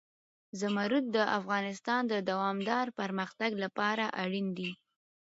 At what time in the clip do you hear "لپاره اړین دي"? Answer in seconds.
3.63-4.71